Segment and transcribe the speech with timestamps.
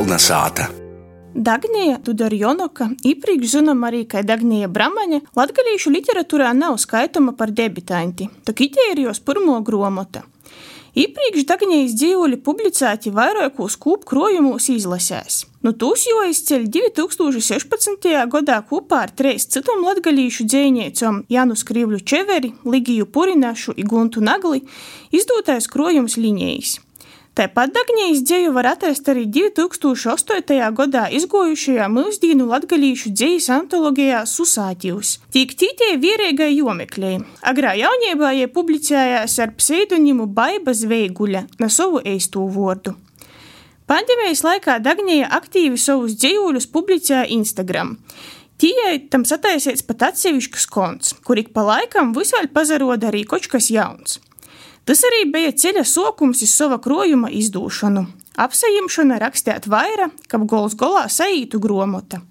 [0.00, 0.64] Kolnesāta.
[1.34, 8.62] Dagnija Tudorjonoka, iepriekš zinām arī, ka Dagnija Bramaņa latgalīšu literatūrā nav skaitama par debitanti, tak
[8.64, 10.24] ite ir jos pirmo gromota.
[10.96, 15.42] Iepriekš Dagnijas dzīvoļi publicēti vairākos kūpu krojumos izlasēs.
[15.68, 18.12] Nu, tūs jau izceļ 2016.
[18.32, 24.64] gadā kopā ar treis citam latgalīšu dzēniecom Janu Skrivļu Čeveri, Ligiju Purinašu un Guntu Nagli
[25.12, 26.78] izdotais krojums līnijas.
[27.40, 30.58] Tāpat Dagnijas dzēju var atrast arī 2008.
[30.76, 35.14] gadā izgojušajā mūsdienu latgalīšu dzējas antologijā Susātījus.
[35.32, 37.14] Tīk tītie vierīgai jomeklī.
[37.40, 42.98] Agrā jaunībā jie publicējās ar pseidonimu Baiba Zveiguļa na savu eistu vārdu.
[43.88, 47.96] Pandēmijas laikā Dagnija aktīvi savus dzējuļus publicēja Instagram.
[48.60, 53.72] Tijai tam sataisīts pat atsevišķs konts, kur ik pa laikam visāļ pazaroda arī kaut kas
[53.72, 54.20] jauns.
[54.88, 58.06] Tas arī bija ceļa sākums uz sava krojuma izdūšanu.
[58.40, 62.22] Apsajimšana rakstīt vairāk, kap gols golā saītu gromota.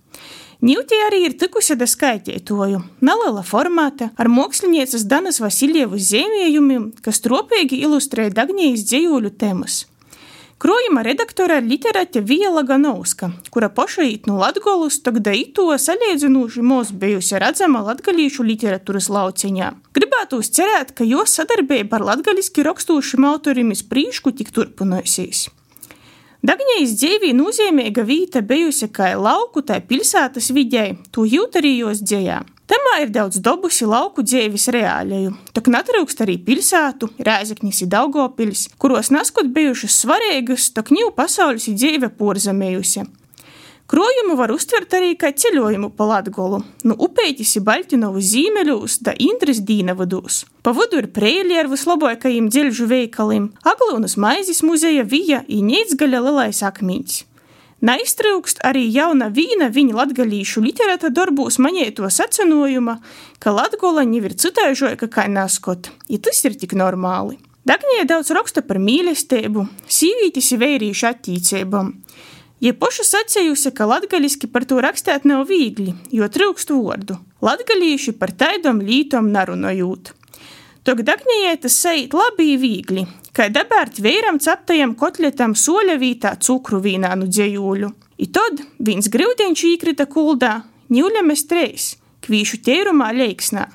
[0.59, 7.79] Ņūtī arī ir tikusi da skaitītoju, neliela formāta ar mākslinieces Danas Vasiljevas zīmējumiem, kas tropīgi
[7.85, 9.85] ilustrē Dagnijas dzējuļu tēmas.
[10.59, 17.39] Krojuma redaktore ir literāte Vija Laganovska, kura pašait no Latgolus, tagad ito saliedzinoši mūs bijusi
[17.39, 19.69] redzama latgalīšu literatūras lauciņā.
[19.95, 25.45] Gribētu cerēt, ka jo sadarbība ar latgaliski rakstūšiem autoriem iz prīšku tik turpināsies.
[26.43, 32.43] Dagņējas dzīvī nozīmīga vieta bijusi kā lauku, tā pilsētas vidē, to jūt arī jos dzējā.
[32.69, 39.09] Temā ir daudz dabusi lauku dzīves reāļaju, tak netrūkst arī pilsētu, Rēzeknis ir Daugopils, kuros
[39.09, 43.07] neskot bijušas svarīgas, tak ņū pasaules ir dzīve porzemējusi.
[43.89, 49.63] Krojumu var uztvert arī kā ceļojumu pa Latgolu, nu upeitis ir Baļķinovu zīmeļūs, da Indras
[49.65, 50.43] dīnavadūs.
[50.61, 56.61] Pa vidu ir prēļi ar vislabākajiem dzeļžu veikaliem, Aglūnas maizes muzeja vija i Neicgaļa lielais
[56.69, 57.17] akmiņš.
[57.79, 62.97] Neiztrūkst arī jauna vīna viņa latgalīšu literāta darbūs maņēto sacenojuma,
[63.39, 67.39] ka latgola jau ir citaižoja, kā naskot, ja tas ir tik normāli.
[67.63, 71.93] Dagnija daudz raksta par mīlestību, sīvītis ir vērīšu attīcībām.
[72.59, 77.15] Ja poša sacējusi, ka latgaliski par to rakstīt nav viegli, jo trūkst vārdu.
[77.39, 80.11] Latgalīši par taidom lītom narunojūt.
[80.83, 83.05] Tok Dagnijai tas seit labi viegli,
[83.39, 87.89] kā dabērt vīram ceptajam kotletam soļavītā cukru vīnā nu dzējūļu.
[88.19, 91.91] I tad viens grūdiņš īkrita kuldā, ņūļamies treis,
[92.25, 93.69] kvīšu tērumā leiksnā.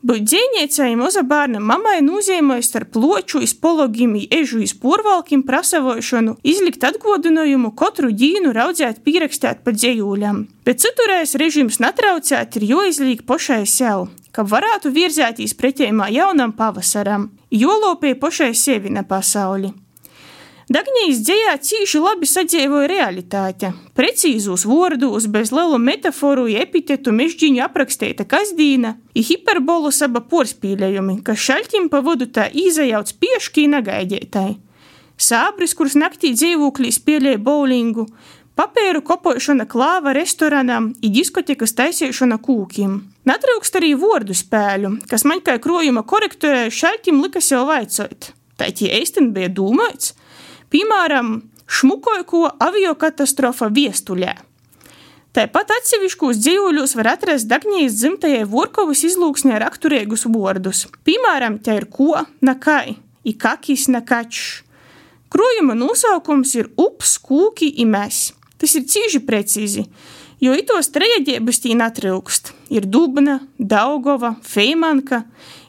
[0.00, 8.08] Būt dzīvniecei moza bērna mammai nozīmēja starp loču, izpologiem, ežu izpūrvalkiem prasavošanu, izlikt atgodinājumu katru
[8.08, 10.46] dīnu raudzēt pierakstēt pa dzējūļam.
[10.64, 18.18] Bet citurēs režims natraucēt ir joizlīk pošai sev, ka varētu virzēties pretējumā jaunam pavasaram, jolopēja
[18.20, 19.72] pošai sevi ne pasauli.
[20.70, 23.72] Dagnijas dzējā cīši labi sadzīvoja realitāte.
[23.98, 31.88] Precīzos vārdos, bez lielu metaforu, epitetu mežģīņu aprakstīta kasdīna, ir hiperbolu saba porspīlējumi, kas šaļķim
[31.90, 34.52] pa vodu tā izajauc pieškī negaidētai.
[35.18, 38.06] Sābris, kurš naktī dzīvoklī spēlēja bowlingu,
[38.54, 42.94] papēru kopošana klāva restorānam, ir diskotekas taisīšana kūkiem.
[43.30, 48.32] Netrūkst arī vārdu spēļu, kas man kā krojuma korektorē šaļķim lika sev vaicot.
[48.58, 50.14] Tā tie īstenībā bija domāts?
[50.72, 51.36] Piemēram,
[51.70, 54.32] šmukoiko aviokatastrofa viestuļē.
[55.36, 60.88] Tāpat atsevišķos dzīvuļos var atrast Dagnijas dzimtajai Vorkovas izlūksnē raksturīgus vārdus.
[61.06, 64.64] Piemēram, te ir ko, nakai, ikakis, nakačs.
[65.30, 68.32] Krojuma nosaukums ir ups, kūki, imēs.
[68.58, 69.86] Tas ir cīži precīzi,
[70.42, 72.49] jo itos trejadības tī natrūkst.
[72.70, 75.24] Ir dubna, daugova, feimanka,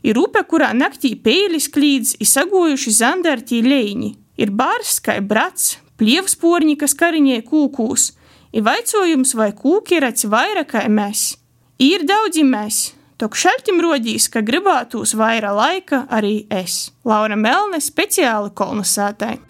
[0.06, 6.78] ir upe, kurā naktī pēlis klīdz, ir sagojuši zandartī leņi ir bārs, kā brats, plievsporņi,
[6.82, 8.08] kas kariņē kūkūs,
[8.56, 11.36] ir vaicojums, vai kūki ir ats vairāk kā mēs.
[11.82, 12.82] Ir daudzi mēs,
[13.22, 16.92] tok šaltim rodīs, ka gribētos vairāk laika arī es.
[17.06, 19.40] Laura Melne speciāli kolonizētāji.